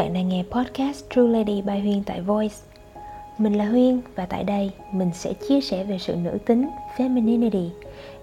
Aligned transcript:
bạn 0.00 0.12
đang 0.12 0.28
nghe 0.28 0.44
podcast 0.50 1.04
True 1.10 1.28
Lady 1.28 1.62
by 1.62 1.78
Huyên 1.78 2.02
tại 2.04 2.20
Voice. 2.20 2.54
Mình 3.38 3.52
là 3.52 3.64
Huyên 3.64 4.00
và 4.14 4.26
tại 4.26 4.44
đây 4.44 4.70
mình 4.92 5.10
sẽ 5.14 5.32
chia 5.32 5.60
sẻ 5.60 5.84
về 5.84 5.98
sự 5.98 6.14
nữ 6.16 6.38
tính, 6.46 6.68
femininity, 6.96 7.68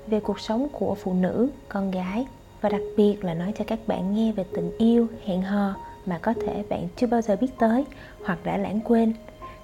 về 0.07 0.19
cuộc 0.19 0.39
sống 0.39 0.67
của 0.71 0.95
phụ 0.95 1.13
nữ, 1.13 1.49
con 1.69 1.91
gái 1.91 2.25
và 2.61 2.69
đặc 2.69 2.81
biệt 2.97 3.23
là 3.23 3.33
nói 3.33 3.53
cho 3.57 3.65
các 3.67 3.79
bạn 3.87 4.15
nghe 4.15 4.31
về 4.31 4.43
tình 4.53 4.71
yêu, 4.77 5.07
hẹn 5.25 5.41
hò 5.41 5.73
mà 6.05 6.17
có 6.17 6.33
thể 6.33 6.63
bạn 6.69 6.87
chưa 6.95 7.07
bao 7.07 7.21
giờ 7.21 7.35
biết 7.41 7.51
tới 7.59 7.85
hoặc 8.25 8.39
đã 8.43 8.57
lãng 8.57 8.79
quên. 8.83 9.13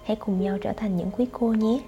Hãy 0.03 0.15
cùng 0.15 0.41
nhau 0.41 0.57
trở 0.61 0.73
thành 0.73 0.97
những 0.97 1.11
quý 1.17 1.25
cô 1.31 1.47
nhé. 1.47 1.79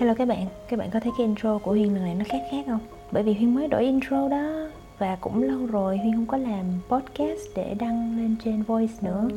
Hello 0.00 0.14
các 0.14 0.28
bạn, 0.28 0.46
các 0.68 0.78
bạn 0.78 0.90
có 0.90 1.00
thấy 1.00 1.12
cái 1.18 1.26
intro 1.26 1.58
của 1.58 1.70
Huyên 1.70 1.94
lần 1.94 2.04
này 2.04 2.14
nó 2.14 2.24
khác 2.28 2.40
khác 2.50 2.64
không? 2.66 2.80
Bởi 3.12 3.22
vì 3.22 3.34
Huyên 3.34 3.54
mới 3.54 3.68
đổi 3.68 3.82
intro 3.82 4.28
đó 4.28 4.68
và 4.98 5.16
cũng 5.20 5.42
lâu 5.42 5.66
rồi 5.66 5.98
Huyên 5.98 6.14
không 6.14 6.26
có 6.26 6.36
làm 6.36 6.64
podcast 6.88 7.40
để 7.54 7.74
đăng 7.74 8.18
lên 8.18 8.36
trên 8.44 8.62
Voice 8.62 8.94
nữa. 9.00 9.28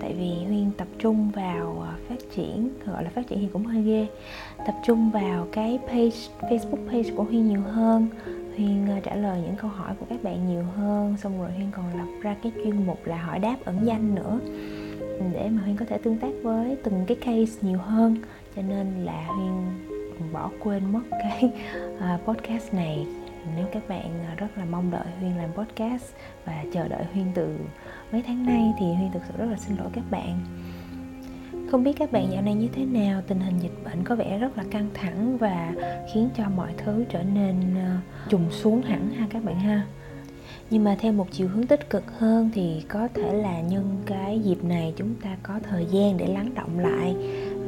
Tại 0.00 0.14
vì 0.18 0.44
Huyên 0.46 0.70
tập 0.76 0.88
trung 0.98 1.30
vào 1.30 1.86
à, 1.88 1.92
phát 2.08 2.18
triển, 2.36 2.70
gọi 2.86 3.04
là 3.04 3.10
phát 3.10 3.28
triển 3.28 3.38
thì 3.40 3.48
cũng 3.52 3.64
hơi 3.64 3.82
ghê. 3.82 4.06
Tập 4.66 4.74
trung 4.86 5.10
vào 5.10 5.46
cái 5.52 5.78
page, 5.86 6.16
Facebook 6.40 6.88
page 6.88 7.10
của 7.16 7.22
Huyên 7.22 7.48
nhiều 7.48 7.60
hơn. 7.60 8.06
Huyên 8.56 8.86
à, 8.88 9.00
trả 9.04 9.14
lời 9.14 9.40
những 9.44 9.56
câu 9.56 9.70
hỏi 9.70 9.94
của 10.00 10.06
các 10.08 10.22
bạn 10.22 10.48
nhiều 10.48 10.64
hơn. 10.76 11.16
Xong 11.22 11.40
rồi 11.40 11.50
Huyên 11.50 11.70
còn 11.70 11.84
lập 11.98 12.08
ra 12.22 12.36
cái 12.42 12.52
chuyên 12.64 12.86
mục 12.86 13.06
là 13.06 13.16
hỏi 13.16 13.38
đáp 13.38 13.56
ẩn 13.64 13.76
danh 13.84 14.14
nữa. 14.14 14.40
Để 15.32 15.48
mà 15.50 15.62
Huyên 15.62 15.76
có 15.76 15.84
thể 15.88 15.98
tương 15.98 16.18
tác 16.18 16.32
với 16.42 16.76
từng 16.84 17.04
cái 17.06 17.16
case 17.16 17.58
nhiều 17.68 17.78
hơn. 17.78 18.16
Cho 18.56 18.62
nên 18.62 19.04
là 19.04 19.26
Huyên 19.26 19.52
bỏ 20.32 20.50
quên 20.60 20.92
mất 20.92 21.02
cái 21.10 21.52
à, 22.00 22.18
podcast 22.26 22.74
này 22.74 23.06
nếu 23.56 23.66
các 23.72 23.88
bạn 23.88 24.24
à, 24.28 24.34
rất 24.36 24.58
là 24.58 24.64
mong 24.64 24.90
đợi 24.90 25.06
Huyên 25.20 25.36
làm 25.36 25.52
podcast 25.52 26.04
và 26.44 26.64
chờ 26.72 26.88
đợi 26.88 27.04
Huyên 27.12 27.26
từ 27.34 27.56
mấy 28.12 28.22
tháng 28.26 28.46
nay 28.46 28.72
thì 28.80 28.86
Huyên 28.94 29.12
thực 29.12 29.22
sự 29.28 29.34
rất 29.38 29.46
là 29.50 29.56
xin 29.56 29.76
lỗi 29.76 29.88
các 29.92 30.04
bạn. 30.10 30.40
Không 31.70 31.84
biết 31.84 31.92
các 31.98 32.12
bạn 32.12 32.32
dạo 32.32 32.42
này 32.42 32.54
như 32.54 32.68
thế 32.72 32.84
nào? 32.84 33.22
Tình 33.26 33.40
hình 33.40 33.58
dịch 33.58 33.84
bệnh 33.84 34.04
có 34.04 34.16
vẻ 34.16 34.38
rất 34.38 34.58
là 34.58 34.64
căng 34.70 34.88
thẳng 34.94 35.38
và 35.38 35.72
khiến 36.14 36.28
cho 36.36 36.44
mọi 36.56 36.72
thứ 36.76 37.04
trở 37.10 37.22
nên 37.22 37.74
à, 37.76 38.00
trùng 38.28 38.50
xuống 38.50 38.82
hẳn 38.82 39.10
ha 39.10 39.26
các 39.30 39.44
bạn 39.44 39.60
ha. 39.60 39.86
Nhưng 40.70 40.84
mà 40.84 40.96
theo 41.00 41.12
một 41.12 41.26
chiều 41.30 41.48
hướng 41.48 41.66
tích 41.66 41.90
cực 41.90 42.18
hơn 42.18 42.50
thì 42.54 42.84
có 42.88 43.08
thể 43.14 43.32
là 43.32 43.60
nhân 43.60 44.02
cái 44.06 44.40
dịp 44.40 44.64
này 44.64 44.94
chúng 44.96 45.14
ta 45.14 45.36
có 45.42 45.60
thời 45.70 45.86
gian 45.86 46.16
để 46.16 46.26
lắng 46.26 46.54
động 46.54 46.78
lại 46.78 47.16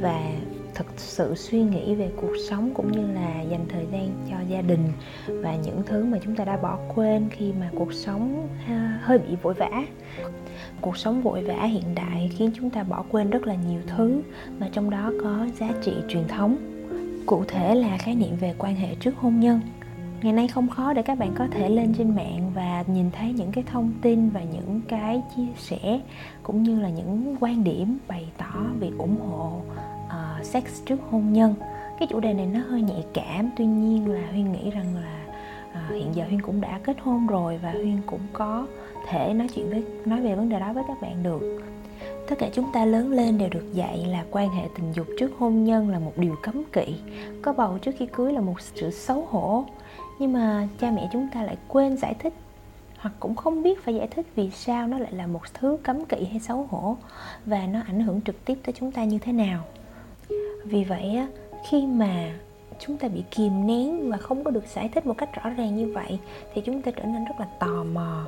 và 0.00 0.30
thực 0.75 0.87
sự 0.97 1.34
suy 1.34 1.62
nghĩ 1.62 1.95
về 1.95 2.11
cuộc 2.17 2.33
sống 2.48 2.70
cũng 2.75 2.92
như 2.92 3.12
là 3.12 3.42
dành 3.42 3.65
thời 3.69 3.87
gian 3.92 4.11
cho 4.31 4.37
gia 4.48 4.61
đình 4.61 4.92
và 5.27 5.56
những 5.56 5.83
thứ 5.87 6.05
mà 6.05 6.19
chúng 6.25 6.37
ta 6.37 6.45
đã 6.45 6.56
bỏ 6.56 6.78
quên 6.95 7.28
khi 7.31 7.53
mà 7.61 7.70
cuộc 7.75 7.92
sống 7.92 8.48
à, 8.67 9.00
hơi 9.03 9.19
bị 9.19 9.37
vội 9.43 9.55
vã. 9.55 9.70
Cuộc 10.81 10.97
sống 10.97 11.23
vội 11.23 11.43
vã 11.43 11.65
hiện 11.65 11.95
đại 11.95 12.31
khiến 12.37 12.50
chúng 12.55 12.70
ta 12.70 12.83
bỏ 12.83 13.05
quên 13.11 13.31
rất 13.31 13.47
là 13.47 13.55
nhiều 13.55 13.81
thứ 13.87 14.23
mà 14.59 14.69
trong 14.73 14.91
đó 14.91 15.12
có 15.23 15.47
giá 15.59 15.69
trị 15.83 15.93
truyền 16.09 16.28
thống, 16.28 16.56
cụ 17.27 17.45
thể 17.48 17.75
là 17.75 17.98
khái 17.98 18.15
niệm 18.15 18.37
về 18.41 18.55
quan 18.59 18.75
hệ 18.75 18.95
trước 18.95 19.17
hôn 19.17 19.41
nhân. 19.41 19.61
Ngày 20.23 20.33
nay 20.33 20.48
không 20.48 20.69
khó 20.69 20.93
để 20.93 21.03
các 21.03 21.19
bạn 21.19 21.33
có 21.34 21.47
thể 21.50 21.69
lên 21.69 21.95
trên 21.98 22.17
mạng 22.17 22.50
và 22.55 22.84
nhìn 22.87 23.11
thấy 23.11 23.33
những 23.33 23.53
cái 23.53 23.65
thông 23.67 23.93
tin 24.03 24.31
và 24.31 24.43
những 24.43 24.81
cái 24.89 25.23
chia 25.37 25.47
sẻ 25.59 26.00
cũng 26.43 26.62
như 26.62 26.81
là 26.81 26.89
những 26.91 27.37
quan 27.41 27.65
điểm 27.65 27.98
bày 28.09 28.27
tỏ 28.39 28.61
việc 28.81 28.93
ủng 28.98 29.17
hộ 29.20 29.61
sex 30.42 30.64
trước 30.86 30.96
hôn 31.10 31.32
nhân. 31.32 31.54
Cái 31.98 32.08
chủ 32.10 32.20
đề 32.20 32.34
này 32.34 32.46
nó 32.46 32.60
hơi 32.68 32.82
nhạy 32.82 33.04
cảm 33.14 33.50
tuy 33.56 33.66
nhiên 33.66 34.10
là 34.10 34.30
huyên 34.30 34.52
nghĩ 34.52 34.70
rằng 34.70 34.96
là 34.96 35.24
uh, 35.70 35.90
hiện 35.90 36.14
giờ 36.14 36.24
huyên 36.24 36.42
cũng 36.42 36.60
đã 36.60 36.80
kết 36.84 36.96
hôn 37.00 37.26
rồi 37.26 37.58
và 37.62 37.70
huyên 37.70 38.00
cũng 38.06 38.20
có 38.32 38.66
thể 39.08 39.34
nói 39.34 39.48
chuyện 39.54 39.70
với 39.70 39.84
nói 40.04 40.20
về 40.20 40.34
vấn 40.34 40.48
đề 40.48 40.60
đó 40.60 40.72
với 40.72 40.84
các 40.88 41.02
bạn 41.02 41.22
được. 41.22 41.62
Tất 42.28 42.36
cả 42.38 42.48
chúng 42.52 42.72
ta 42.72 42.84
lớn 42.84 43.10
lên 43.10 43.38
đều 43.38 43.48
được 43.48 43.72
dạy 43.72 44.06
là 44.08 44.24
quan 44.30 44.50
hệ 44.50 44.62
tình 44.76 44.92
dục 44.92 45.06
trước 45.18 45.30
hôn 45.38 45.64
nhân 45.64 45.88
là 45.88 45.98
một 45.98 46.12
điều 46.16 46.36
cấm 46.42 46.62
kỵ 46.72 46.94
có 47.42 47.52
bầu 47.52 47.78
trước 47.78 47.92
khi 47.98 48.06
cưới 48.06 48.32
là 48.32 48.40
một 48.40 48.60
sự 48.60 48.90
xấu 48.90 49.26
hổ. 49.30 49.64
Nhưng 50.19 50.32
mà 50.32 50.69
cha 50.81 50.91
mẹ 50.91 51.08
chúng 51.12 51.28
ta 51.34 51.42
lại 51.42 51.56
quên 51.69 51.97
giải 51.97 52.14
thích 52.14 52.34
hoặc 52.98 53.14
cũng 53.20 53.34
không 53.34 53.62
biết 53.62 53.84
phải 53.84 53.94
giải 53.94 54.06
thích 54.06 54.26
vì 54.34 54.50
sao 54.50 54.88
nó 54.88 54.98
lại 54.98 55.12
là 55.12 55.26
một 55.26 55.41
thứ 55.54 55.76
cấm 55.82 56.04
kỵ 56.04 56.25
hay 56.31 56.41
xấu 56.41 56.66
hổ 56.70 56.97
và 57.47 57.66
nó 57.66 57.81
ảnh 57.86 58.00
hưởng 58.00 58.20
trực 58.20 58.44
tiếp 58.44 58.58
tới 58.64 58.75
chúng 58.78 58.92
ta 58.92 59.04
như 59.04 59.19
thế 59.19 59.32
nào 59.32 59.64
vì 60.65 60.84
vậy 60.84 61.19
khi 61.71 61.87
mà 61.87 62.33
chúng 62.78 62.97
ta 62.97 63.09
bị 63.09 63.23
kìm 63.31 63.67
nén 63.67 64.11
và 64.11 64.17
không 64.17 64.45
có 64.45 64.50
được 64.50 64.65
giải 64.75 64.89
thích 64.89 65.06
một 65.06 65.15
cách 65.19 65.28
rõ 65.34 65.50
ràng 65.50 65.77
như 65.77 65.93
vậy, 65.93 66.19
thì 66.55 66.62
chúng 66.62 66.83
ta 66.83 66.91
trở 66.91 67.05
nên 67.05 67.25
rất 67.25 67.34
là 67.41 67.47
tò 67.61 67.84
mò 67.93 68.25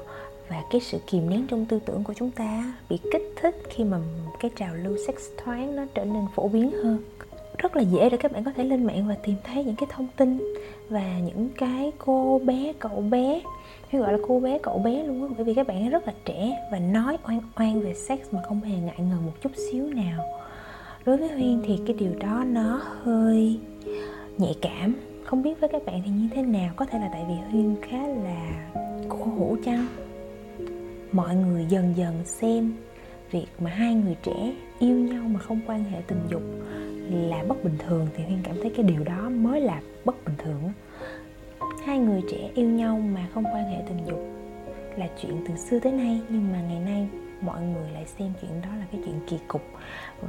và 0.49 0.63
cái 0.71 0.81
sự 0.81 0.99
kìm 1.07 1.31
nén 1.31 1.47
trong 1.47 1.67
tư 1.67 1.81
tưởng 1.87 2.05
của 2.05 2.15
chúng 2.15 2.31
ta 2.31 2.75
bị 2.91 2.99
kích 3.13 3.33
thích 3.37 3.63
khi 3.71 3.85
mà 3.85 3.99
cái 4.41 4.51
trào 4.57 4.75
lưu 4.75 4.97
sex 5.07 5.17
thoáng 5.45 5.77
nó 5.77 5.85
trở 5.95 6.05
nên 6.05 6.25
phổ 6.35 6.49
biến 6.49 6.71
hơn. 6.71 6.99
Rất 7.59 7.77
là 7.77 7.83
dễ 7.83 8.11
để 8.11 8.17
các 8.17 8.33
bạn 8.33 8.45
có 8.45 8.53
thể 8.57 8.65
lên 8.65 8.85
mạng 8.85 9.05
và 9.09 9.17
tìm 9.23 9.37
thấy 9.45 9.65
những 9.65 9.77
cái 9.77 9.87
thông 9.91 10.07
tin 10.17 10.55
và 10.89 11.19
những 11.19 11.49
cái 11.57 11.93
cô 11.99 12.41
bé, 12.45 12.73
cậu 12.79 13.01
bé 13.11 13.41
hay 13.89 14.01
gọi 14.01 14.13
là 14.13 14.19
cô 14.29 14.41
bé, 14.41 14.59
cậu 14.63 14.79
bé 14.79 15.03
luôn 15.03 15.23
á. 15.23 15.29
Bởi 15.37 15.45
vì 15.45 15.55
các 15.55 15.67
bạn 15.67 15.91
rất 15.91 16.07
là 16.07 16.13
trẻ 16.25 16.69
và 16.73 16.79
nói 16.79 17.19
oan 17.29 17.41
oan 17.57 17.81
về 17.81 17.95
sex 17.95 18.19
mà 18.31 18.43
không 18.49 18.61
hề 18.61 18.77
ngại 18.77 18.99
ngần 18.99 19.27
một 19.27 19.33
chút 19.43 19.53
xíu 19.71 19.87
nào 19.87 20.44
đối 21.07 21.17
với 21.17 21.29
huyên 21.29 21.63
thì 21.65 21.79
cái 21.87 21.97
điều 21.99 22.13
đó 22.21 22.45
nó 22.47 22.81
hơi 23.03 23.61
nhạy 24.39 24.55
cảm. 24.63 24.95
Không 25.25 25.43
biết 25.43 25.61
với 25.61 25.69
các 25.69 25.85
bạn 25.85 26.03
thì 26.05 26.11
như 26.11 26.29
thế 26.35 26.43
nào? 26.43 26.73
Có 26.77 26.85
thể 26.85 26.99
là 26.99 27.09
tại 27.13 27.25
vì 27.29 27.35
huyên 27.35 27.77
khá 27.83 27.99
là 28.07 28.71
cổ 29.09 29.17
hủ 29.17 29.57
chăng? 29.65 29.87
Mọi 31.13 31.37
người 31.37 31.67
dần 31.69 31.95
dần 31.97 32.15
xem 32.25 32.73
việc 33.31 33.47
mà 33.59 33.71
hai 33.71 33.95
người 33.95 34.17
trẻ 34.23 34.55
yêu 34.79 34.97
nhau 34.97 35.23
mà 35.27 35.41
không 35.41 35.61
quan 35.67 35.85
hệ 35.85 36.01
tình 36.07 36.21
dục 36.31 36.43
là 37.11 37.45
bất 37.49 37.65
bình 37.65 37.77
thường 37.79 38.07
thì 38.17 38.25
huyên 38.25 38.39
cảm 38.43 38.57
thấy 38.63 38.71
cái 38.77 38.85
điều 38.85 39.05
đó 39.05 39.29
mới 39.29 39.61
là 39.61 39.81
bất 40.05 40.25
bình 40.25 40.35
thường. 40.39 40.61
Hai 41.85 41.99
người 41.99 42.23
trẻ 42.31 42.51
yêu 42.55 42.69
nhau 42.69 43.01
mà 43.15 43.29
không 43.35 43.45
quan 43.45 43.65
hệ 43.65 43.83
tình 43.89 43.99
dục 44.07 44.19
là 44.97 45.09
chuyện 45.23 45.45
từ 45.49 45.57
xưa 45.57 45.79
tới 45.79 45.93
nay, 45.93 46.21
nhưng 46.29 46.53
mà 46.53 46.61
ngày 46.61 46.81
nay 46.81 47.09
mọi 47.45 47.63
người 47.63 47.91
lại 47.91 48.07
xem 48.07 48.33
chuyện 48.41 48.63
đó 48.63 48.69
là 48.79 48.87
cái 48.93 49.01
chuyện 49.05 49.21
kỳ 49.29 49.39
cục. 49.49 49.63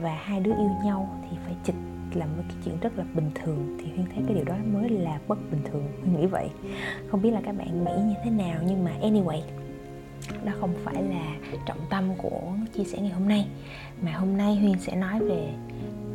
Và 0.02 0.16
hai 0.16 0.40
đứa 0.40 0.52
yêu 0.52 0.72
nhau 0.84 1.20
thì 1.30 1.38
phải 1.46 1.56
chịch 1.64 1.76
là 2.14 2.26
một 2.26 2.44
cái 2.48 2.58
chuyện 2.66 2.80
rất 2.82 2.98
là 2.98 3.04
bình 3.14 3.32
thường. 3.36 3.78
Thì 3.80 3.92
huyên 3.92 4.06
thấy 4.06 4.24
cái 4.28 4.36
điều 4.36 4.46
đó 4.46 4.56
mới 4.66 4.90
là 4.90 5.20
bất 5.28 5.38
bình 5.52 5.62
thường. 5.72 5.88
Huyên 6.02 6.22
nghĩ 6.22 6.26
vậy. 6.26 6.50
Không 7.08 7.22
biết 7.22 7.32
là 7.32 7.42
các 7.46 7.58
bạn 7.58 7.84
nghĩ 7.86 7.92
như 8.06 8.16
thế 8.24 8.32
nào, 8.32 8.62
nhưng 8.68 8.84
mà 8.84 8.92
anyway, 9.02 9.42
đó 10.46 10.54
không 10.60 10.74
phải 10.84 11.04
là 11.04 11.36
trọng 11.66 11.80
tâm 11.90 12.16
của 12.18 12.42
chia 12.74 12.84
sẻ 12.84 12.98
ngày 13.02 13.12
hôm 13.12 13.28
nay. 13.28 13.48
Mà 14.02 14.12
hôm 14.12 14.38
nay 14.38 14.56
huyên 14.56 14.80
sẽ 14.80 14.96
nói 14.96 15.20
về 15.20 15.54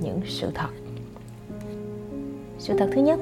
những 0.03 0.21
sự 0.27 0.50
thật. 0.55 0.71
Sự 2.59 2.78
thật 2.78 2.91
thứ 2.93 3.03
nhất 3.03 3.21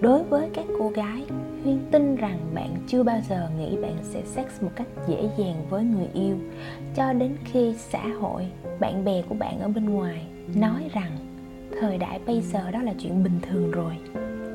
đối 0.00 0.22
với 0.22 0.50
các 0.54 0.64
cô 0.78 0.88
gái, 0.88 1.24
huyên 1.64 1.78
tin 1.90 2.16
rằng 2.16 2.38
bạn 2.54 2.76
chưa 2.86 3.02
bao 3.02 3.20
giờ 3.28 3.48
nghĩ 3.58 3.76
bạn 3.76 3.96
sẽ 4.02 4.22
sex 4.24 4.46
một 4.62 4.70
cách 4.76 4.86
dễ 5.08 5.28
dàng 5.38 5.66
với 5.70 5.84
người 5.84 6.08
yêu. 6.14 6.36
Cho 6.94 7.12
đến 7.12 7.36
khi 7.44 7.74
xã 7.78 8.06
hội, 8.20 8.46
bạn 8.80 9.04
bè 9.04 9.22
của 9.28 9.34
bạn 9.34 9.60
ở 9.60 9.68
bên 9.68 9.84
ngoài 9.84 10.26
nói 10.54 10.90
rằng 10.92 11.12
thời 11.80 11.98
đại 11.98 12.20
bây 12.26 12.40
giờ 12.40 12.70
đó 12.70 12.82
là 12.82 12.94
chuyện 12.98 13.24
bình 13.24 13.40
thường 13.50 13.70
rồi. 13.70 13.92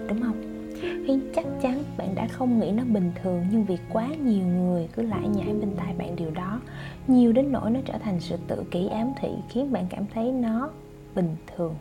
Đúng 0.10 0.22
không? 0.22 0.42
Huyên 0.82 1.20
chắc 1.36 1.46
chắn 1.62 1.84
bạn 1.98 2.16
đã 2.16 2.28
không 2.28 2.60
nghĩ 2.60 2.72
nó 2.72 2.84
bình 2.84 3.12
thường 3.24 3.46
nhưng 3.52 3.64
vì 3.64 3.78
quá 3.94 4.08
nhiều 4.08 4.46
người 4.48 4.88
cứ 4.94 5.02
lải 5.02 5.28
nhải 5.28 5.54
bên 5.54 5.72
tai 5.78 5.94
bạn 5.98 6.16
điều 6.16 6.32
đó, 6.32 6.62
nhiều 7.08 7.32
đến 7.32 7.52
nỗi 7.52 7.72
nó 7.72 7.80
trở 7.86 7.98
thành 7.98 8.20
sự 8.20 8.38
tự 8.48 8.64
kỷ 8.72 8.88
ám 8.88 9.12
thị 9.22 9.30
khiến 9.50 9.72
bạn 9.72 9.86
cảm 9.90 10.06
thấy 10.14 10.32
nó 10.32 10.70
bình 11.16 11.36
thường. 11.56 11.76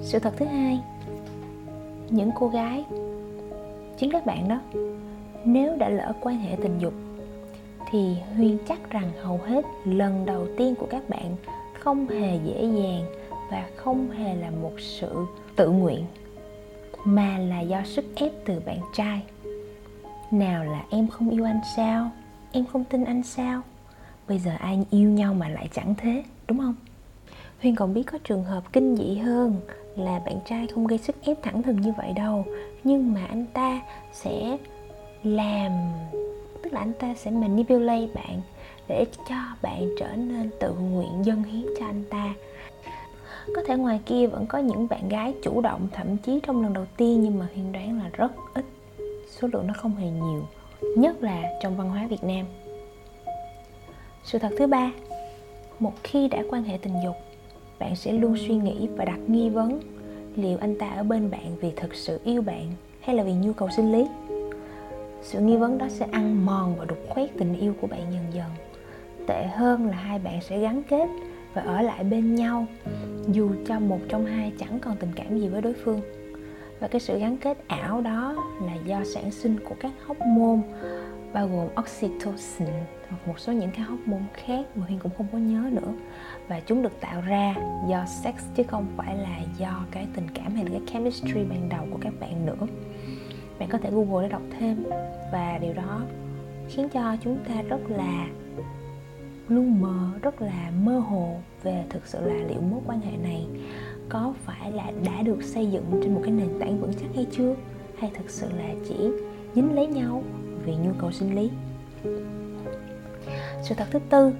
Sự 0.00 0.18
thật 0.18 0.34
thứ 0.36 0.44
hai 0.44 0.80
những 2.12 2.30
cô 2.34 2.48
gái 2.48 2.84
chính 3.98 4.12
các 4.12 4.26
bạn 4.26 4.48
đó, 4.48 4.60
nếu 5.44 5.76
đã 5.76 5.88
lỡ 5.88 6.12
quan 6.20 6.38
hệ 6.38 6.56
tình 6.62 6.78
dục 6.78 6.94
thì 7.90 8.16
huyên 8.36 8.58
chắc 8.68 8.90
rằng 8.90 9.10
hầu 9.22 9.40
hết 9.46 9.64
lần 9.84 10.26
đầu 10.26 10.46
tiên 10.56 10.74
của 10.74 10.86
các 10.90 11.08
bạn 11.08 11.36
không 11.80 12.08
hề 12.08 12.38
dễ 12.44 12.64
dàng 12.64 13.04
và 13.50 13.68
không 13.76 14.10
hề 14.10 14.34
là 14.34 14.50
một 14.50 14.72
sự 14.78 15.26
tự 15.56 15.70
nguyện, 15.70 16.04
mà 17.04 17.38
là 17.38 17.60
do 17.60 17.82
sức 17.84 18.04
ép 18.16 18.32
từ 18.44 18.60
bạn 18.66 18.78
trai. 18.94 19.22
Nào 20.30 20.64
là 20.64 20.84
em 20.90 21.08
không 21.08 21.30
yêu 21.30 21.44
anh 21.44 21.60
sao? 21.76 22.10
Em 22.52 22.64
không 22.64 22.84
tin 22.84 23.04
anh 23.04 23.22
sao? 23.22 23.60
Bây 24.28 24.38
giờ 24.38 24.52
ai 24.58 24.86
yêu 24.90 25.10
nhau 25.10 25.34
mà 25.34 25.48
lại 25.48 25.68
chẳng 25.72 25.94
thế, 25.98 26.24
đúng 26.48 26.58
không? 26.58 26.74
Huyên 27.62 27.74
còn 27.74 27.94
biết 27.94 28.02
có 28.12 28.18
trường 28.24 28.44
hợp 28.44 28.72
kinh 28.72 28.96
dị 28.96 29.16
hơn 29.16 29.60
là 29.96 30.18
bạn 30.26 30.38
trai 30.44 30.66
không 30.66 30.86
gây 30.86 30.98
sức 30.98 31.16
ép 31.22 31.42
thẳng 31.42 31.62
thừng 31.62 31.80
như 31.80 31.92
vậy 31.96 32.12
đâu. 32.16 32.44
Nhưng 32.84 33.12
mà 33.12 33.26
anh 33.28 33.46
ta 33.54 33.80
sẽ 34.12 34.58
làm, 35.22 35.72
tức 36.62 36.72
là 36.72 36.80
anh 36.80 36.92
ta 36.98 37.14
sẽ 37.14 37.30
manipulate 37.30 38.06
bạn 38.14 38.40
để 38.88 39.04
cho 39.28 39.34
bạn 39.62 39.88
trở 39.98 40.16
nên 40.16 40.50
tự 40.60 40.74
nguyện 40.74 41.24
dâng 41.24 41.42
hiến 41.42 41.66
cho 41.78 41.86
anh 41.86 42.04
ta. 42.10 42.34
Có 43.56 43.62
thể 43.66 43.76
ngoài 43.76 44.00
kia 44.06 44.26
vẫn 44.26 44.46
có 44.46 44.58
những 44.58 44.88
bạn 44.88 45.08
gái 45.08 45.34
chủ 45.42 45.60
động, 45.60 45.88
thậm 45.92 46.16
chí 46.16 46.40
trong 46.42 46.62
lần 46.62 46.72
đầu 46.72 46.86
tiên, 46.96 47.22
nhưng 47.22 47.38
mà 47.38 47.46
Huyên 47.54 47.72
đoán 47.72 47.98
là 47.98 48.10
rất 48.12 48.32
ít. 48.54 48.64
Số 49.30 49.48
lượng 49.52 49.66
nó 49.66 49.74
không 49.76 49.96
hề 49.96 50.10
nhiều, 50.10 50.46
nhất 50.96 51.22
là 51.22 51.42
trong 51.62 51.76
văn 51.76 51.90
hóa 51.90 52.06
việt 52.06 52.24
nam. 52.24 52.46
Sự 54.24 54.38
thật 54.38 54.50
thứ 54.58 54.66
ba, 54.66 54.90
một 55.78 55.92
khi 56.02 56.28
đã 56.28 56.42
quan 56.50 56.64
hệ 56.64 56.78
tình 56.82 56.94
dục 57.04 57.16
bạn 57.82 57.96
sẽ 57.96 58.12
luôn 58.12 58.36
suy 58.36 58.54
nghĩ 58.54 58.88
và 58.96 59.04
đặt 59.04 59.18
nghi 59.26 59.50
vấn 59.50 59.80
liệu 60.36 60.58
anh 60.60 60.78
ta 60.78 60.90
ở 60.90 61.02
bên 61.02 61.30
bạn 61.30 61.56
vì 61.60 61.70
thực 61.76 61.94
sự 61.94 62.20
yêu 62.24 62.42
bạn 62.42 62.66
hay 63.00 63.16
là 63.16 63.22
vì 63.22 63.32
nhu 63.32 63.52
cầu 63.52 63.68
sinh 63.76 63.92
lý. 63.92 64.06
Sự 65.22 65.40
nghi 65.40 65.56
vấn 65.56 65.78
đó 65.78 65.86
sẽ 65.88 66.06
ăn 66.12 66.46
mòn 66.46 66.74
và 66.78 66.84
đục 66.84 66.98
khoét 67.08 67.30
tình 67.38 67.54
yêu 67.60 67.74
của 67.80 67.86
bạn 67.86 68.00
dần 68.00 68.24
dần. 68.34 68.46
Tệ 69.26 69.46
hơn 69.46 69.86
là 69.86 69.96
hai 69.96 70.18
bạn 70.18 70.40
sẽ 70.40 70.58
gắn 70.58 70.82
kết 70.82 71.08
và 71.54 71.62
ở 71.62 71.82
lại 71.82 72.04
bên 72.04 72.34
nhau, 72.34 72.66
dù 73.28 73.50
cho 73.66 73.80
một 73.80 73.98
trong 74.08 74.26
hai 74.26 74.52
chẳng 74.58 74.78
còn 74.78 74.96
tình 74.96 75.10
cảm 75.16 75.38
gì 75.38 75.48
với 75.48 75.62
đối 75.62 75.74
phương. 75.84 76.00
Và 76.80 76.88
cái 76.88 77.00
sự 77.00 77.18
gắn 77.18 77.36
kết 77.36 77.58
ảo 77.66 78.00
đó 78.00 78.34
là 78.66 78.74
do 78.86 79.04
sản 79.14 79.30
sinh 79.30 79.56
của 79.68 79.74
các 79.80 79.92
hormone 80.06 80.60
bao 81.32 81.48
gồm 81.48 81.68
oxytocin 81.80 82.68
hoặc 83.08 83.28
một 83.28 83.38
số 83.38 83.52
những 83.52 83.70
cái 83.70 83.80
hormone 83.80 84.24
khác 84.32 84.66
mà 84.74 84.86
Huyên 84.86 84.98
cũng 84.98 85.12
không 85.16 85.26
có 85.32 85.38
nhớ 85.38 85.70
nữa. 85.72 85.92
Và 86.48 86.60
chúng 86.66 86.82
được 86.82 87.00
tạo 87.00 87.20
ra 87.20 87.54
do 87.88 88.04
sex 88.06 88.34
chứ 88.54 88.62
không 88.68 88.86
phải 88.96 89.16
là 89.16 89.40
do 89.58 89.84
cái 89.90 90.06
tình 90.14 90.26
cảm 90.34 90.54
hay 90.54 90.64
là 90.64 90.70
cái 90.70 90.80
chemistry 90.86 91.44
ban 91.44 91.68
đầu 91.68 91.86
của 91.90 91.98
các 92.00 92.12
bạn 92.20 92.46
nữa. 92.46 92.66
Bạn 93.58 93.68
có 93.68 93.78
thể 93.78 93.90
google 93.90 94.22
để 94.22 94.28
đọc 94.28 94.42
thêm. 94.58 94.84
Và 95.32 95.58
điều 95.62 95.72
đó 95.72 96.00
khiến 96.68 96.88
cho 96.88 97.16
chúng 97.24 97.38
ta 97.48 97.62
rất 97.62 97.80
là 97.88 98.26
lu 99.48 99.62
mờ, 99.62 100.10
rất 100.22 100.42
là 100.42 100.70
mơ 100.82 100.98
hồ 100.98 101.36
về 101.62 101.84
thực 101.90 102.06
sự 102.06 102.20
là 102.20 102.34
liệu 102.34 102.60
mối 102.60 102.80
quan 102.86 103.00
hệ 103.00 103.16
này 103.16 103.46
có 104.08 104.34
phải 104.44 104.72
là 104.72 104.92
đã 105.04 105.22
được 105.22 105.42
xây 105.42 105.66
dựng 105.66 106.00
trên 106.02 106.14
một 106.14 106.20
cái 106.24 106.32
nền 106.32 106.48
tảng 106.60 106.80
vững 106.80 106.92
chắc 107.00 107.08
hay 107.14 107.26
chưa? 107.30 107.54
Hay 107.98 108.10
thực 108.14 108.30
sự 108.30 108.46
là 108.58 108.74
chỉ 108.88 109.10
dính 109.54 109.74
lấy 109.74 109.86
nhau? 109.86 110.22
Vì 110.64 110.74
nhu 110.76 110.92
cầu 110.98 111.12
sinh 111.12 111.34
lý. 111.34 111.50
Sự 113.62 113.74
thật 113.74 113.86
thứ 113.90 113.98
tư, 114.08 114.32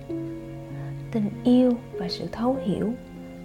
tình 1.12 1.30
yêu 1.44 1.72
và 1.92 2.08
sự 2.08 2.26
thấu 2.32 2.56
hiểu 2.64 2.92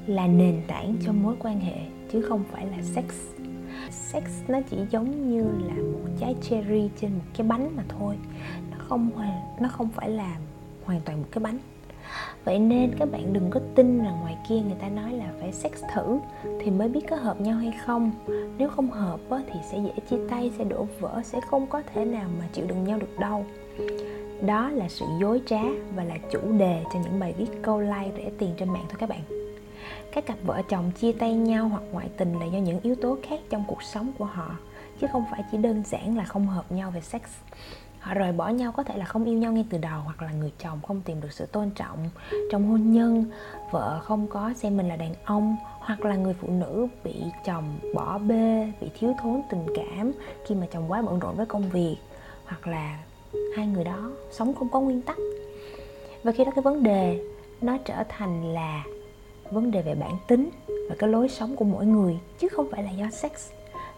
là 0.07 0.27
nền 0.27 0.61
tảng 0.67 0.95
cho 1.05 1.11
mối 1.11 1.35
quan 1.39 1.59
hệ, 1.59 1.77
chứ 2.11 2.21
không 2.21 2.43
phải 2.51 2.65
là 2.65 2.81
sex. 2.81 3.05
Sex 3.91 4.23
nó 4.47 4.59
chỉ 4.69 4.77
giống 4.91 5.31
như 5.31 5.43
là 5.43 5.73
một 5.73 6.09
trái 6.19 6.35
cherry 6.41 6.89
trên 7.01 7.11
một 7.11 7.25
cái 7.37 7.47
bánh 7.47 7.75
mà 7.75 7.83
thôi. 7.89 8.15
Nó 8.71 8.77
không 8.87 9.09
nó 9.59 9.69
không 9.69 9.89
phải 9.89 10.09
là 10.09 10.37
hoàn 10.85 11.01
toàn 11.01 11.21
một 11.21 11.27
cái 11.31 11.43
bánh 11.43 11.57
vậy 12.47 12.59
nên 12.59 12.95
các 12.99 13.11
bạn 13.11 13.33
đừng 13.33 13.49
có 13.49 13.59
tin 13.75 13.97
là 13.97 14.11
ngoài 14.11 14.37
kia 14.49 14.55
người 14.55 14.75
ta 14.79 14.89
nói 14.89 15.13
là 15.13 15.25
phải 15.39 15.51
sex 15.51 15.71
thử 15.93 16.19
thì 16.43 16.71
mới 16.71 16.89
biết 16.89 17.01
có 17.09 17.15
hợp 17.15 17.41
nhau 17.41 17.57
hay 17.57 17.73
không. 17.85 18.11
Nếu 18.57 18.69
không 18.69 18.91
hợp 18.91 19.19
thì 19.29 19.59
sẽ 19.71 19.77
dễ 19.77 19.91
chia 20.09 20.17
tay, 20.29 20.51
sẽ 20.57 20.63
đổ 20.63 20.87
vỡ, 20.99 21.21
sẽ 21.23 21.39
không 21.49 21.67
có 21.67 21.81
thể 21.93 22.05
nào 22.05 22.29
mà 22.39 22.45
chịu 22.53 22.65
đựng 22.67 22.83
nhau 22.83 22.99
được 22.99 23.19
đâu. 23.19 23.45
Đó 24.41 24.69
là 24.69 24.89
sự 24.89 25.05
dối 25.21 25.41
trá 25.45 25.61
và 25.95 26.03
là 26.03 26.15
chủ 26.31 26.39
đề 26.57 26.83
cho 26.93 26.99
những 27.03 27.19
bài 27.19 27.33
viết 27.37 27.47
câu 27.61 27.79
like 27.79 28.11
rẻ 28.17 28.31
tiền 28.37 28.49
trên 28.57 28.69
mạng 28.69 28.85
thôi 28.89 28.97
các 28.99 29.09
bạn. 29.09 29.21
Các 30.11 30.25
cặp 30.25 30.37
vợ 30.43 30.61
chồng 30.69 30.91
chia 30.91 31.11
tay 31.11 31.33
nhau 31.33 31.67
hoặc 31.67 31.83
ngoại 31.91 32.09
tình 32.17 32.39
là 32.39 32.45
do 32.45 32.59
những 32.59 32.79
yếu 32.83 32.95
tố 32.95 33.17
khác 33.23 33.39
trong 33.49 33.63
cuộc 33.67 33.83
sống 33.83 34.11
của 34.17 34.25
họ, 34.25 34.55
chứ 35.01 35.07
không 35.11 35.23
phải 35.31 35.43
chỉ 35.51 35.57
đơn 35.57 35.83
giản 35.85 36.17
là 36.17 36.23
không 36.23 36.47
hợp 36.47 36.71
nhau 36.71 36.91
về 36.91 37.01
sex 37.01 37.21
rời 38.13 38.31
bỏ 38.31 38.49
nhau 38.49 38.71
có 38.71 38.83
thể 38.83 38.97
là 38.97 39.05
không 39.05 39.25
yêu 39.25 39.37
nhau 39.37 39.51
ngay 39.51 39.65
từ 39.69 39.77
đầu, 39.77 40.01
hoặc 40.05 40.21
là 40.21 40.31
người 40.31 40.51
chồng 40.59 40.79
không 40.87 41.01
tìm 41.01 41.21
được 41.21 41.31
sự 41.31 41.45
tôn 41.45 41.69
trọng 41.69 42.09
trong 42.51 42.69
hôn 42.69 42.91
nhân, 42.91 43.25
vợ 43.71 43.99
không 44.03 44.27
có 44.27 44.53
xem 44.55 44.77
mình 44.77 44.87
là 44.87 44.95
đàn 44.95 45.13
ông, 45.25 45.55
hoặc 45.79 46.05
là 46.05 46.15
người 46.15 46.33
phụ 46.33 46.47
nữ 46.51 46.87
bị 47.03 47.15
chồng 47.45 47.79
bỏ 47.93 48.17
bê, 48.17 48.71
bị 48.81 48.87
thiếu 48.99 49.13
thốn 49.21 49.41
tình 49.49 49.65
cảm 49.75 50.11
khi 50.47 50.55
mà 50.55 50.67
chồng 50.71 50.91
quá 50.91 51.01
bận 51.01 51.19
rộn 51.19 51.35
với 51.35 51.45
công 51.45 51.69
việc, 51.69 51.97
hoặc 52.45 52.67
là 52.67 52.99
hai 53.55 53.67
người 53.67 53.83
đó 53.83 54.11
sống 54.31 54.53
không 54.53 54.69
có 54.69 54.79
nguyên 54.79 55.01
tắc. 55.01 55.17
Và 56.23 56.31
khi 56.31 56.45
đó 56.45 56.51
cái 56.55 56.61
vấn 56.61 56.83
đề 56.83 57.19
nó 57.61 57.77
trở 57.85 58.03
thành 58.09 58.53
là 58.53 58.83
vấn 59.51 59.71
đề 59.71 59.81
về 59.81 59.95
bản 59.95 60.17
tính 60.27 60.49
và 60.89 60.95
cái 60.99 61.09
lối 61.09 61.29
sống 61.29 61.55
của 61.55 61.65
mỗi 61.65 61.85
người, 61.85 62.19
chứ 62.39 62.47
không 62.49 62.67
phải 62.71 62.83
là 62.83 62.91
do 62.91 63.09
sex 63.11 63.31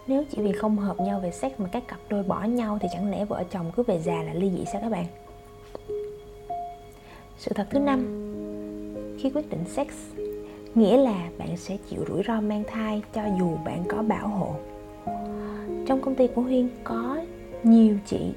nếu 0.08 0.24
chỉ 0.32 0.42
vì 0.42 0.52
không 0.52 0.78
hợp 0.78 1.00
nhau 1.00 1.20
về 1.20 1.32
sex 1.32 1.52
mà 1.58 1.70
các 1.72 1.88
cặp 1.88 2.00
đôi 2.10 2.24
bỏ 2.24 2.44
nhau 2.44 2.78
thì 2.82 2.88
chẳng 2.94 3.12
lẽ 3.12 3.26
vợ 3.26 3.44
chồng 3.52 3.72
cứ 3.76 3.84
về 3.84 4.00
già 4.00 4.24
là 4.24 4.34
ly 4.34 4.52
dị 4.52 4.66
sao 4.72 4.82
các 4.82 4.90
bạn? 4.90 5.06
Sự 7.38 7.52
thật 7.56 7.68
thứ 7.70 7.80
năm, 7.80 8.00
khi 9.20 9.30
quyết 9.30 9.50
định 9.50 9.66
sex, 9.66 9.88
nghĩa 10.76 10.98
là 10.98 11.30
bạn 11.38 11.58
sẽ 11.58 11.78
chịu 11.90 12.06
rủi 12.08 12.24
ro 12.28 12.42
mang 12.42 12.64
thai 12.68 13.02
cho 13.14 13.22
dù 13.40 13.58
bạn 13.66 13.84
có 13.88 14.04
bảo 14.04 14.28
hộ. 14.28 14.56
Trong 15.88 16.02
công 16.02 16.16
ty 16.16 16.28
của 16.28 16.42
huyên 16.42 16.70
có 16.84 17.22
nhiều 17.64 17.98
chị 18.06 18.34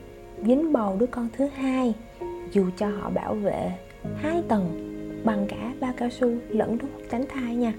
dính 0.47 0.73
bầu 0.73 0.97
đứa 0.99 1.07
con 1.07 1.29
thứ 1.37 1.47
hai, 1.47 1.95
dù 2.53 2.67
cho 2.77 2.89
họ 2.89 3.11
bảo 3.11 3.35
vệ 3.35 3.73
hai 4.17 4.43
tầng, 4.49 4.89
bằng 5.25 5.47
cả 5.49 5.75
bao 5.81 5.93
cao 5.97 6.11
su 6.11 6.29
lẫn 6.49 6.79
thuốc 6.79 6.91
tránh 7.11 7.25
thai 7.29 7.57
nha 7.57 7.73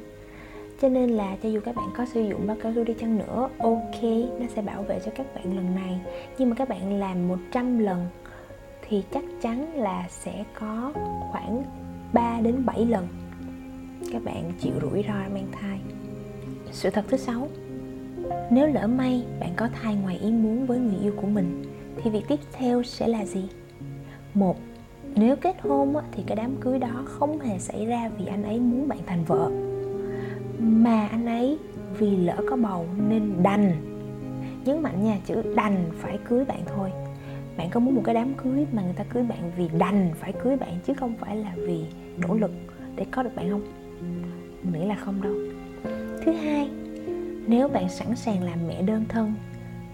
cho 0.84 0.90
nên 0.90 1.10
là 1.10 1.38
cho 1.44 1.50
dù 1.50 1.60
các 1.66 1.76
bạn 1.76 1.90
có 1.98 2.06
sử 2.06 2.22
dụng 2.22 2.48
bao 2.48 2.58
cao 2.64 2.72
su 2.76 2.84
đi 2.84 2.94
chăng 3.00 3.18
nữa, 3.18 3.50
ok, 3.58 4.04
nó 4.40 4.46
sẽ 4.56 4.62
bảo 4.62 4.84
vệ 4.84 5.00
cho 5.06 5.12
các 5.16 5.36
bạn 5.36 5.56
lần 5.56 5.76
này. 5.76 6.00
Nhưng 6.38 6.50
mà 6.50 6.56
các 6.56 6.70
bạn 6.70 7.00
làm 7.00 7.28
100 7.28 7.80
lần 7.80 8.08
thì 8.90 9.04
chắc 9.14 9.24
chắn 9.42 9.74
là 9.76 10.08
sẽ 10.10 10.44
có 10.60 10.94
khoảng 11.32 11.64
3 12.14 12.40
đến 12.42 12.66
7 12.66 12.86
lần. 12.86 13.08
Các 14.12 14.24
bạn 14.24 14.52
chịu 14.60 14.74
rủi 14.82 15.04
ro, 15.08 15.14
mang 15.14 15.48
thai. 15.52 15.80
Sự 16.72 16.90
thật 16.90 17.06
thứ 17.08 17.18
sáu, 17.18 17.48
nếu 18.50 18.68
lỡ 18.68 18.88
may 18.88 19.24
bạn 19.40 19.54
có 19.56 19.70
thai 19.82 19.96
ngoài 19.96 20.20
ý 20.24 20.32
muốn 20.32 20.66
với 20.66 20.80
người 20.80 21.00
yêu 21.02 21.14
của 21.22 21.28
mình, 21.28 21.64
thì 21.98 22.10
việc 22.10 22.24
tiếp 22.28 22.40
theo 22.54 22.84
sẽ 22.84 23.08
là 23.08 23.26
gì? 23.26 23.48
Một, 24.34 24.56
nếu 25.16 25.36
kết 25.36 25.62
hôn 25.62 25.94
thì 26.12 26.24
cái 26.28 26.36
đám 26.36 26.56
cưới 26.60 26.80
đó 26.80 27.04
không 27.06 27.40
hề 27.40 27.60
xảy 27.60 27.86
ra 27.86 28.10
vì 28.18 28.26
anh 28.26 28.44
ấy 28.44 28.60
muốn 28.60 28.88
bạn 28.88 29.00
thành 29.06 29.24
vợ 29.24 29.52
mà 30.64 31.08
anh 31.08 31.26
ấy 31.26 31.58
vì 31.98 32.18
lỡ 32.18 32.44
có 32.50 32.56
bầu 32.56 32.88
nên 33.10 33.44
đành. 33.44 33.72
Nhấn 34.66 34.82
mạnh 34.82 35.04
nha, 35.04 35.18
chữ 35.26 35.54
đành 35.56 35.86
phải 35.98 36.20
cưới 36.30 36.46
bạn 36.46 36.60
thôi. 36.76 36.92
Bạn 37.58 37.70
có 37.70 37.80
muốn 37.80 37.96
một 37.96 38.02
cái 38.06 38.16
đám 38.16 38.34
cưới 38.34 38.66
mà 38.72 38.82
người 38.82 38.94
ta 38.94 39.04
cưới 39.04 39.24
bạn 39.24 39.52
vì 39.58 39.70
đành 39.78 40.12
phải 40.20 40.34
cưới 40.44 40.58
bạn 40.58 40.80
chứ 40.86 40.94
không 40.94 41.14
phải 41.20 41.36
là 41.36 41.54
vì 41.58 41.86
nỗ 42.18 42.36
lực 42.36 42.52
để 42.96 43.06
có 43.12 43.24
được 43.24 43.36
bạn 43.36 43.50
không? 43.50 43.62
Mình 44.64 44.82
nghĩ 44.82 44.88
là 44.88 44.96
không 44.96 45.22
đâu. 45.22 45.34
Thứ 46.26 46.32
hai, 46.32 46.70
nếu 47.48 47.68
bạn 47.68 47.90
sẵn 47.90 48.16
sàng 48.16 48.44
làm 48.44 48.68
mẹ 48.68 48.82
đơn 48.82 49.06
thân 49.10 49.34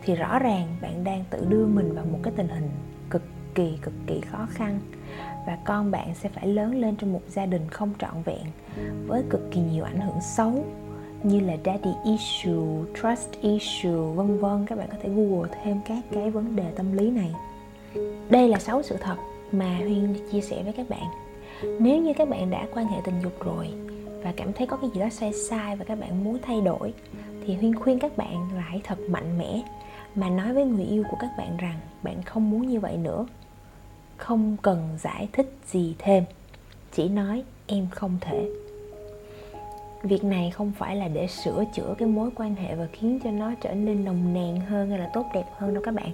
thì 0.01 0.15
rõ 0.15 0.39
ràng 0.39 0.67
bạn 0.81 1.03
đang 1.03 1.23
tự 1.29 1.45
đưa 1.49 1.65
mình 1.65 1.93
vào 1.93 2.05
một 2.05 2.19
cái 2.23 2.33
tình 2.35 2.47
hình 2.47 2.69
cực 3.09 3.23
kỳ 3.55 3.77
cực 3.81 3.93
kỳ 4.07 4.21
khó 4.21 4.47
khăn 4.49 4.79
và 5.49 5.57
con 5.65 5.91
bạn 5.91 6.15
sẽ 6.15 6.29
phải 6.29 6.47
lớn 6.47 6.81
lên 6.81 6.95
trong 6.95 7.13
một 7.13 7.21
gia 7.27 7.45
đình 7.45 7.69
không 7.69 7.93
trọn 7.99 8.23
vẹn 8.25 8.45
với 9.07 9.23
cực 9.29 9.51
kỳ 9.51 9.61
nhiều 9.61 9.83
ảnh 9.83 9.99
hưởng 9.99 10.21
xấu 10.21 10.65
như 11.23 11.39
là 11.39 11.57
daddy 11.65 11.89
issue, 12.05 12.85
trust 13.01 13.31
issue, 13.41 14.13
vân 14.15 14.39
vân. 14.39 14.65
Các 14.65 14.77
bạn 14.77 14.87
có 14.91 14.97
thể 15.03 15.09
google 15.09 15.49
thêm 15.63 15.79
các 15.85 16.03
cái 16.11 16.29
vấn 16.29 16.55
đề 16.55 16.63
tâm 16.75 16.97
lý 16.97 17.11
này. 17.11 17.31
Đây 18.29 18.47
là 18.47 18.59
sáu 18.59 18.83
sự 18.83 18.97
thật 19.01 19.15
mà 19.51 19.77
Huyên 19.77 20.15
chia 20.31 20.41
sẻ 20.41 20.63
với 20.63 20.73
các 20.73 20.89
bạn. 20.89 21.05
Nếu 21.79 22.01
như 22.01 22.13
các 22.17 22.29
bạn 22.29 22.49
đã 22.49 22.67
quan 22.73 22.87
hệ 22.87 22.97
tình 23.03 23.19
dục 23.23 23.43
rồi 23.43 23.67
và 24.23 24.33
cảm 24.35 24.53
thấy 24.53 24.67
có 24.67 24.77
cái 24.77 24.89
gì 24.93 24.99
đó 24.99 25.09
sai 25.09 25.33
sai 25.33 25.75
và 25.75 25.85
các 25.85 25.99
bạn 25.99 26.23
muốn 26.23 26.37
thay 26.41 26.61
đổi 26.61 26.93
thì 27.45 27.55
Huyên 27.55 27.75
khuyên 27.75 27.99
các 27.99 28.17
bạn 28.17 28.49
là 28.55 28.61
hãy 28.61 28.81
thật 28.83 28.99
mạnh 29.09 29.37
mẽ 29.37 29.61
mà 30.15 30.29
nói 30.29 30.53
với 30.53 30.65
người 30.65 30.85
yêu 30.85 31.03
của 31.11 31.17
các 31.19 31.29
bạn 31.37 31.57
rằng 31.57 31.79
bạn 32.03 32.23
không 32.23 32.49
muốn 32.49 32.67
như 32.67 32.79
vậy 32.79 32.97
nữa 32.97 33.25
không 34.19 34.57
cần 34.61 34.89
giải 34.99 35.27
thích 35.33 35.53
gì 35.65 35.95
thêm. 35.97 36.23
Chỉ 36.91 37.09
nói 37.09 37.43
em 37.67 37.87
không 37.91 38.17
thể. 38.21 38.49
Việc 40.03 40.23
này 40.23 40.51
không 40.51 40.71
phải 40.77 40.95
là 40.95 41.07
để 41.07 41.27
sửa 41.27 41.63
chữa 41.75 41.95
cái 41.97 42.07
mối 42.07 42.29
quan 42.35 42.55
hệ 42.55 42.75
và 42.75 42.87
khiến 42.93 43.19
cho 43.23 43.31
nó 43.31 43.51
trở 43.61 43.73
nên 43.73 44.05
nồng 44.05 44.33
nàn 44.33 44.59
hơn 44.59 44.89
hay 44.89 44.99
là 44.99 45.09
tốt 45.13 45.25
đẹp 45.33 45.45
hơn 45.57 45.73
đâu 45.73 45.83
các 45.85 45.93
bạn, 45.93 46.11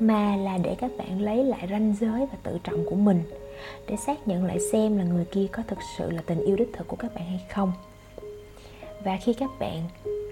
mà 0.00 0.36
là 0.36 0.58
để 0.58 0.76
các 0.78 0.90
bạn 0.98 1.20
lấy 1.20 1.44
lại 1.44 1.68
ranh 1.70 1.94
giới 2.00 2.26
và 2.26 2.38
tự 2.42 2.58
trọng 2.64 2.86
của 2.86 2.96
mình, 2.96 3.22
để 3.88 3.96
xác 3.96 4.28
nhận 4.28 4.44
lại 4.44 4.58
xem 4.72 4.98
là 4.98 5.04
người 5.04 5.24
kia 5.24 5.46
có 5.52 5.62
thực 5.66 5.78
sự 5.98 6.10
là 6.10 6.22
tình 6.26 6.40
yêu 6.40 6.56
đích 6.56 6.72
thực 6.72 6.88
của 6.88 6.96
các 6.96 7.14
bạn 7.14 7.24
hay 7.24 7.40
không. 7.54 7.72
Và 9.04 9.18
khi 9.22 9.32
các 9.34 9.50
bạn 9.58 9.82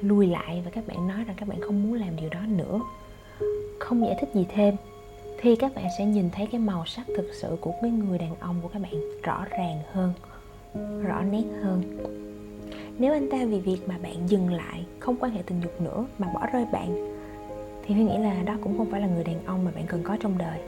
lùi 0.01 0.27
lại 0.27 0.63
và 0.65 0.71
các 0.71 0.87
bạn 0.87 1.09
nói 1.09 1.25
rằng 1.25 1.37
các 1.37 1.49
bạn 1.49 1.61
không 1.61 1.83
muốn 1.83 1.93
làm 1.95 2.17
điều 2.17 2.29
đó 2.29 2.41
nữa, 2.49 2.81
không 3.79 4.07
giải 4.07 4.17
thích 4.21 4.29
gì 4.35 4.47
thêm 4.55 4.77
thì 5.41 5.57
các 5.57 5.75
bạn 5.75 5.87
sẽ 5.99 6.05
nhìn 6.05 6.31
thấy 6.31 6.47
cái 6.47 6.61
màu 6.61 6.87
sắc 6.87 7.07
thực 7.17 7.31
sự 7.33 7.57
của 7.61 7.73
cái 7.83 7.91
người 7.91 8.19
đàn 8.19 8.37
ông 8.41 8.57
của 8.63 8.69
các 8.69 8.83
bạn 8.83 8.95
rõ 9.23 9.45
ràng 9.51 9.79
hơn, 9.93 10.13
rõ 11.03 11.23
nét 11.23 11.45
hơn. 11.63 11.83
Nếu 12.99 13.13
anh 13.13 13.31
ta 13.31 13.39
vì 13.45 13.61
việc 13.61 13.79
mà 13.87 13.99
bạn 14.03 14.29
dừng 14.29 14.53
lại, 14.53 14.87
không 14.99 15.17
quan 15.21 15.33
hệ 15.33 15.43
tình 15.47 15.61
dục 15.61 15.81
nữa 15.81 16.07
mà 16.19 16.29
bỏ 16.35 16.47
rơi 16.53 16.65
bạn, 16.73 17.15
thì 17.85 17.95
tôi 17.95 18.05
nghĩ 18.05 18.19
là 18.19 18.43
đó 18.43 18.55
cũng 18.63 18.79
không 18.79 18.91
phải 18.91 19.01
là 19.01 19.07
người 19.07 19.25
đàn 19.25 19.47
ông 19.47 19.65
mà 19.65 19.71
bạn 19.71 19.85
cần 19.87 20.03
có 20.03 20.17
trong 20.21 20.39
đời. 20.39 20.59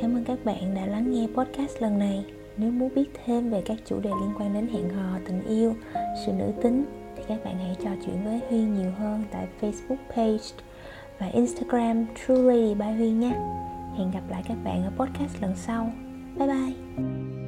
Cảm 0.00 0.16
ơn 0.16 0.24
các 0.26 0.44
bạn 0.44 0.74
đã 0.74 0.86
lắng 0.86 1.10
nghe 1.10 1.26
podcast 1.34 1.82
lần 1.82 1.98
này. 1.98 2.24
Nếu 2.56 2.70
muốn 2.70 2.94
biết 2.94 3.10
thêm 3.24 3.50
về 3.50 3.62
các 3.64 3.78
chủ 3.84 4.00
đề 4.00 4.10
liên 4.10 4.30
quan 4.38 4.54
đến 4.54 4.68
hẹn 4.68 4.88
hò, 4.88 5.18
tình 5.26 5.42
yêu, 5.46 5.74
sự 6.26 6.32
nữ 6.32 6.52
tính 6.62 6.84
các 7.30 7.44
bạn 7.44 7.58
hãy 7.58 7.76
trò 7.84 7.90
chuyện 8.06 8.24
với 8.24 8.40
Huy 8.48 8.58
nhiều 8.58 8.90
hơn 8.98 9.24
tại 9.30 9.48
Facebook 9.60 9.96
page 10.14 10.64
và 11.18 11.26
Instagram 11.26 12.06
Truly 12.14 12.74
by 12.74 12.86
Huyên 12.86 13.20
nhé. 13.20 13.32
Hẹn 13.98 14.10
gặp 14.10 14.22
lại 14.28 14.42
các 14.48 14.56
bạn 14.64 14.84
ở 14.84 14.90
podcast 14.96 15.42
lần 15.42 15.56
sau. 15.56 15.92
Bye 16.38 16.48
bye. 16.48 17.39